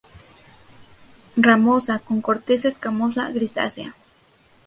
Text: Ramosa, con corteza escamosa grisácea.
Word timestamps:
Ramosa, 1.37 1.99
con 1.99 2.21
corteza 2.23 2.67
escamosa 2.67 3.29
grisácea. 3.29 3.93